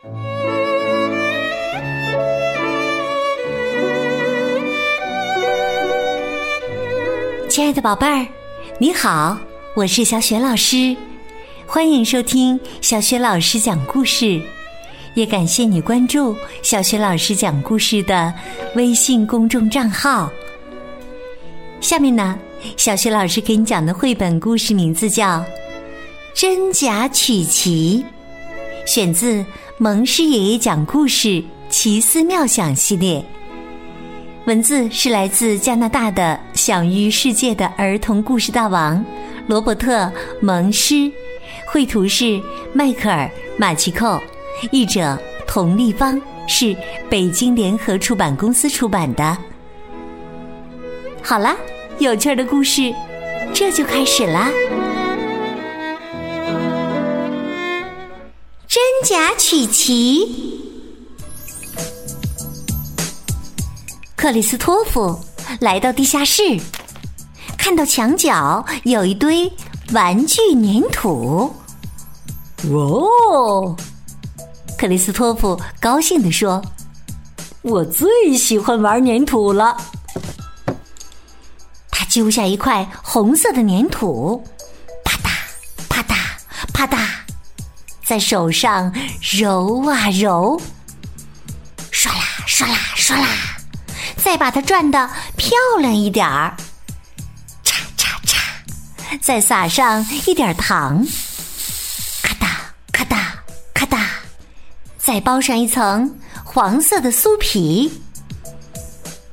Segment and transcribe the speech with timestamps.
[0.00, 0.06] 亲
[7.64, 8.24] 爱的宝贝儿，
[8.78, 9.36] 你好，
[9.74, 10.96] 我是小雪老师，
[11.66, 14.40] 欢迎收听小雪老师讲故事，
[15.14, 18.32] 也感谢你关注小雪老师讲故事的
[18.76, 20.30] 微信公众账号。
[21.80, 22.38] 下面呢，
[22.76, 25.40] 小雪老师给你讲的绘本故事名字叫
[26.34, 28.04] 《真假曲奇》，
[28.88, 29.44] 选自
[29.80, 33.24] 蒙师爷爷讲故事奇思妙想系列。
[34.44, 39.04] 文字是来自加拿大的享誉世界的儿童故事大王
[39.46, 40.06] 罗伯特·
[40.40, 41.08] 蒙施，
[41.68, 43.26] 绘图是迈克尔·
[43.56, 44.20] 马奇寇，
[44.72, 45.16] 译者
[45.46, 46.76] 童立芳，是
[47.08, 49.38] 北京联合出版公司出版的。
[51.22, 51.56] 好啦，
[52.00, 52.92] 有趣的故事
[53.54, 54.50] 这就开始啦！
[58.68, 60.60] 真假曲奇。
[64.14, 65.18] 克里斯托夫
[65.58, 66.42] 来到地下室，
[67.56, 69.50] 看到墙角有一堆
[69.92, 71.50] 玩具粘土。
[72.70, 73.74] 哦，
[74.76, 76.62] 克里斯托夫高兴地说
[77.62, 79.74] ：“我最喜欢玩粘土了。”
[81.90, 84.44] 他揪下一块红色的粘土，
[88.08, 90.58] 在手上揉啊揉，
[91.90, 93.26] 刷啦刷啦刷啦。
[94.16, 96.56] 再把它转的漂亮一点儿，
[97.62, 98.38] 嚓嚓嚓，
[99.20, 101.06] 再撒上一点糖，
[102.22, 102.48] 咔哒
[102.90, 103.18] 咔哒
[103.74, 104.08] 咔哒，
[104.96, 107.92] 再包上一层黄色的酥皮，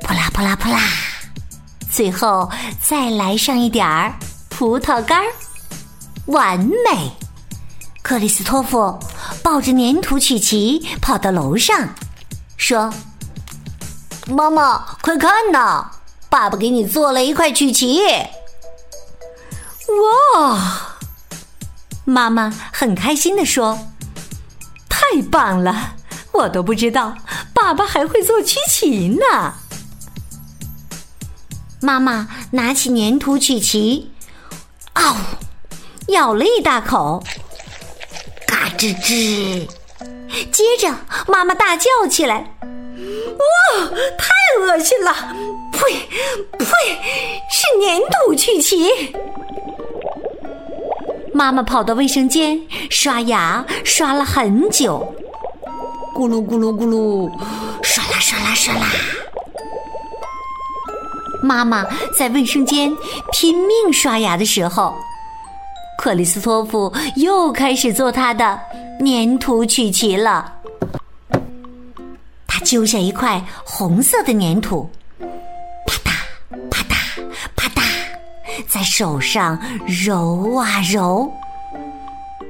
[0.00, 0.80] 扑啦扑啦扑啦，
[1.88, 2.50] 最后
[2.82, 4.12] 再来上一点儿
[4.48, 5.26] 葡萄干儿，
[6.26, 7.12] 完美！
[8.04, 8.98] 克里斯托夫
[9.42, 11.88] 抱着粘土曲奇跑到楼上，
[12.58, 12.92] 说。
[14.26, 15.90] 妈妈，快看呐！
[16.28, 18.02] 爸爸给你做了一块曲奇。
[20.34, 20.98] 哇！
[22.04, 23.78] 妈妈很开心的说
[24.86, 25.94] ：“太棒了！
[26.32, 27.16] 我都不知道
[27.54, 29.54] 爸爸还会做曲奇呢。”
[31.80, 34.12] 妈妈拿起粘土曲奇，
[34.92, 35.16] 嗷，
[36.08, 37.24] 咬了一大口，
[38.76, 39.68] 吱吱。
[40.50, 40.92] 接着，
[41.26, 42.56] 妈妈大叫起来。
[42.66, 43.86] 哇，
[44.18, 45.12] 太恶心了！
[45.72, 45.78] 呸
[46.58, 46.66] 呸，
[47.50, 49.14] 是粘土曲奇。
[51.32, 55.14] 妈妈跑到卫生间刷牙，刷了很久，
[56.14, 57.30] 咕噜咕噜咕噜，
[57.82, 58.86] 刷啦刷啦刷啦。
[61.42, 61.84] 妈妈
[62.16, 62.96] 在卫生间
[63.32, 64.94] 拼命刷牙的时候，
[66.04, 68.60] 克里斯托夫又开始做他的
[69.00, 70.52] 粘土曲奇了。
[72.46, 74.90] 他揪下一块红色的粘土，
[75.86, 76.10] 啪嗒
[76.70, 76.94] 啪嗒
[77.56, 77.82] 啪嗒，
[78.68, 81.32] 在手上揉啊揉，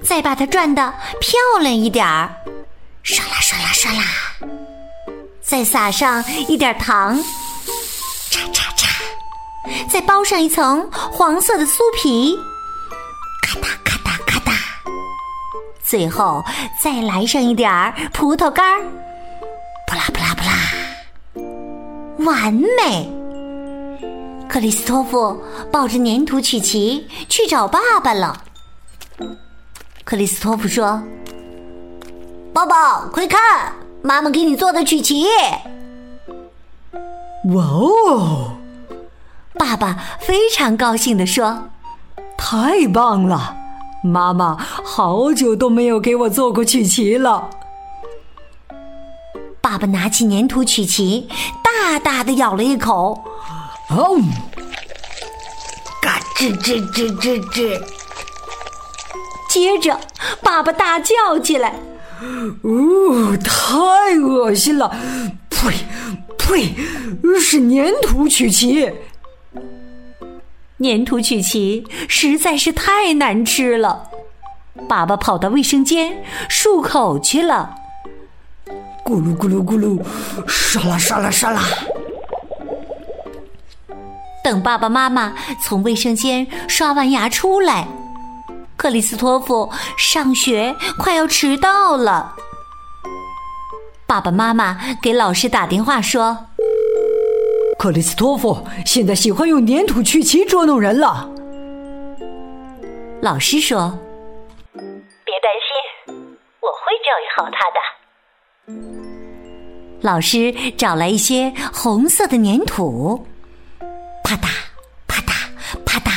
[0.00, 2.30] 再把它转的漂亮一点儿，
[3.02, 4.04] 刷啦刷啦刷啦，
[5.42, 7.20] 再撒上一点糖，
[8.30, 8.88] 叉叉叉，
[9.88, 12.38] 再包上一层黄色的酥皮，
[15.90, 16.44] 最后
[16.80, 18.80] 再来上一点儿葡萄干儿。
[19.88, 23.10] 扑啦扑啦扑啦，完美！
[24.48, 25.42] 克里斯托夫
[25.72, 28.44] 抱着粘土曲奇去找爸爸了。
[30.04, 31.02] 克里斯托夫说
[32.54, 35.24] ：“爸爸，快看，妈妈给你做的曲奇！”
[37.52, 38.52] 哇哦！
[39.58, 41.68] 爸爸非常高兴地说
[42.38, 43.56] ：“太棒了！
[44.02, 47.50] 妈妈好久都没有给我做过曲奇了。”
[49.62, 51.28] 爸爸拿起粘土曲奇，
[51.62, 53.22] 大大的咬了一口，
[53.90, 54.18] 哦，
[56.02, 57.80] 嘎吱吱吱吱吱。
[59.48, 60.00] 接着，
[60.42, 61.78] 爸爸大叫起来
[62.62, 64.90] ：“哦，太恶心了！
[65.50, 65.74] 呸
[66.38, 66.74] 呸，
[67.40, 68.90] 是粘土曲奇！
[70.82, 74.10] 粘土曲奇实在是太难吃了。”
[74.88, 77.74] 爸爸跑到卫生间漱口去了。
[79.04, 80.00] 咕噜咕噜咕噜，
[80.46, 81.62] 沙啦沙啦沙啦。
[84.42, 87.86] 等爸爸妈妈从卫生间刷完牙出来，
[88.76, 92.34] 克里斯托夫上学快要迟到了。
[94.06, 96.46] 爸爸妈妈给老师打电话说
[97.80, 101.30] ：“克里斯托夫现在喜欢用粘土曲奇捉弄人了。”
[103.22, 103.98] 老师说
[105.24, 106.14] ：“别担心，
[106.60, 107.80] 我会教育好他的。”
[110.02, 113.26] 老师找来一些红色的粘土，
[114.24, 114.48] 啪嗒
[115.06, 115.32] 啪嗒
[115.86, 116.10] 啪嗒，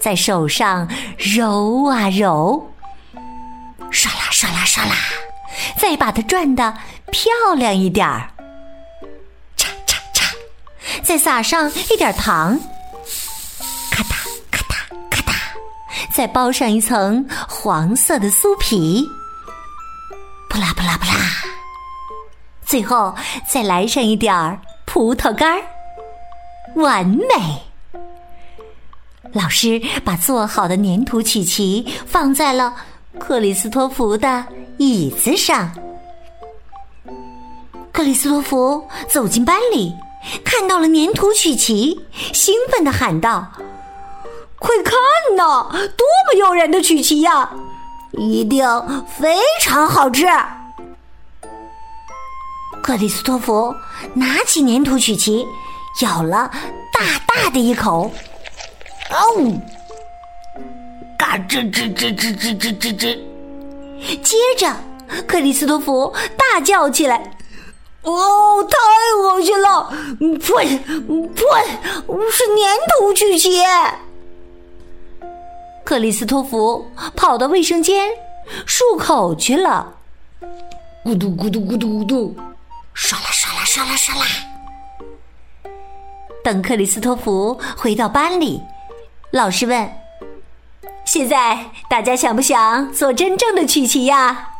[0.00, 0.88] 在手上
[1.18, 2.72] 揉啊揉，
[3.90, 4.94] 刷啦刷啦刷啦，
[5.76, 6.74] 再把它转的
[7.10, 8.30] 漂亮一点儿，
[11.04, 12.58] 再撒上一点糖，
[13.90, 14.14] 咔嗒
[14.50, 14.74] 咔嗒
[15.10, 15.34] 咔嗒，
[16.12, 19.06] 再包上一层黄色的酥皮，
[20.48, 21.12] 不啦不啦不啦。
[22.64, 23.14] 最后
[23.46, 25.62] 再来上一点儿葡萄干儿，
[26.76, 27.24] 完美。
[29.32, 32.74] 老师把做好的粘土曲奇放在了
[33.18, 34.44] 克里斯托弗的
[34.78, 35.70] 椅子上。
[37.92, 39.94] 克里斯托弗走进班里，
[40.44, 42.00] 看到了粘土曲奇，
[42.32, 43.52] 兴奋地喊道
[44.58, 44.94] ：“快看
[45.36, 47.50] 呐，多么诱人的曲奇呀！
[48.12, 48.64] 一定
[49.18, 50.26] 非常好吃！”
[52.82, 53.74] 克里斯托弗
[54.14, 55.46] 拿起粘土曲奇，
[56.02, 56.50] 咬了
[56.92, 58.10] 大大的一口，
[59.10, 59.60] 哦，
[61.18, 63.18] 嘎吱吱吱吱吱吱吱吱。
[64.22, 64.74] 接着，
[65.26, 67.36] 克里斯托弗大叫起来
[68.02, 68.76] ：“哦，太
[69.22, 69.53] 恶心
[69.94, 70.38] 了！
[70.38, 70.78] 呸呸，
[72.30, 72.56] 是粘
[72.98, 73.62] 土曲奇！”
[75.84, 78.10] 克里斯托弗跑到卫生间
[78.66, 79.98] 漱口去了，
[81.04, 82.36] 咕嘟咕嘟咕嘟咕嘟。
[82.94, 84.24] 刷啦刷啦刷啦刷啦！
[86.44, 88.62] 等克里斯托弗回到班里，
[89.32, 89.92] 老师问
[91.04, 94.50] ：“现在大家想不想做真正的曲奇呀？”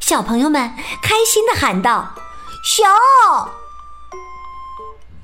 [0.00, 2.12] 小朋友们开心的喊道
[2.64, 2.90] ：“想！”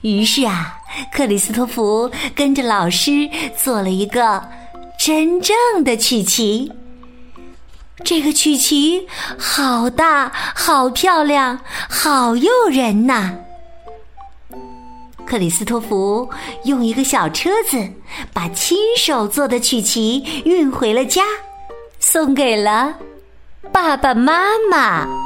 [0.02, 0.78] 于是啊，
[1.12, 4.42] 克里斯托弗跟着老师做了一个
[4.98, 6.70] 真正的曲奇。
[8.04, 9.06] 这个曲奇
[9.38, 13.32] 好大，好漂亮，好诱人呐！
[15.24, 16.28] 克里斯托弗
[16.64, 17.88] 用一个小车子
[18.32, 21.22] 把亲手做的曲奇运回了家，
[22.00, 22.96] 送给了
[23.70, 25.21] 爸爸妈妈。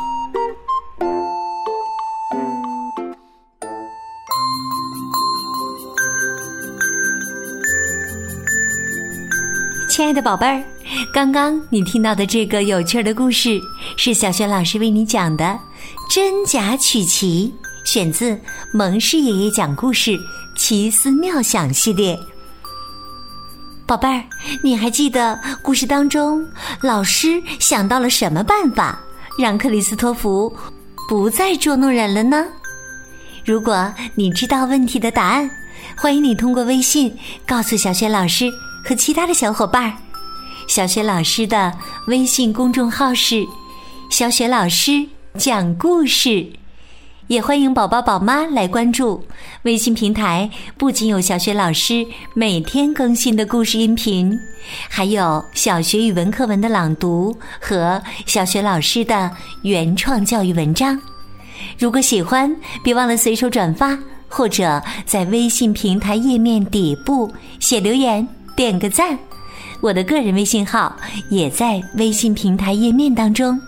[9.97, 10.63] 亲爱的宝贝儿。
[11.11, 13.59] 刚刚你听到的这个有趣的故事，
[13.97, 15.45] 是小轩老师为你讲的
[16.15, 17.51] 《真假曲奇》，
[17.91, 18.39] 选自
[18.75, 20.15] 蒙氏爷爷讲故事
[20.55, 22.15] 奇思妙想系列。
[23.87, 24.23] 宝贝儿，
[24.63, 26.47] 你还记得故事当中
[26.83, 29.01] 老师想到了什么办法，
[29.39, 30.55] 让克里斯托弗
[31.09, 32.45] 不再捉弄人了呢？
[33.47, 35.51] 如果你知道问题的答案，
[35.97, 37.17] 欢迎你通过微信
[37.47, 38.51] 告诉小轩老师
[38.87, 39.93] 和其他的小伙伴儿。
[40.69, 41.73] 小雪老师的
[42.07, 43.45] 微信公众号是
[44.11, 45.05] “小雪老师
[45.37, 46.47] 讲故事”，
[47.27, 49.25] 也欢迎宝宝宝妈来关注
[49.63, 50.49] 微信平台。
[50.77, 54.39] 不仅有小雪老师每天更新的故事音频，
[54.89, 59.31] 还有小学语文课文的朗读和小雪老师的
[59.63, 61.01] 原创教育文章。
[61.79, 62.55] 如果喜欢，
[62.85, 63.99] 别忘了随手转发，
[64.29, 69.17] 或者在微信平台页面底部写留言，点个赞。
[69.83, 70.97] 我的个人微信号
[71.31, 73.61] 也在微信平台页面当中，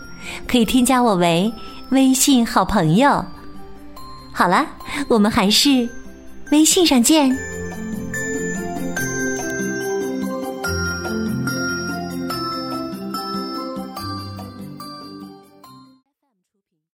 [0.47, 1.53] 可以添加我为
[1.91, 3.25] 微信好朋友。
[4.33, 4.67] 好了，
[5.07, 5.89] 我们还是
[6.51, 7.48] 微信上见。